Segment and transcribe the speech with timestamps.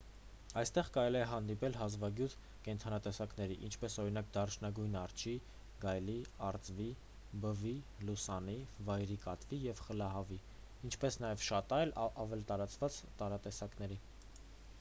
[0.59, 2.31] այնտեղ կարելի է հանդիպել հազվագյուտ
[2.67, 5.33] կենդանատեսակների ինչպես օրինակ դարչնագույն արջի
[5.83, 6.15] գայլի
[6.47, 6.89] արծվի
[7.45, 7.75] բվի
[8.09, 8.57] լուսանի
[8.89, 10.39] վայրի կատվի և խլահավի
[10.89, 11.93] ինչպես նաև շատ այլ
[12.25, 13.99] ավելի տարածված տարատեսակների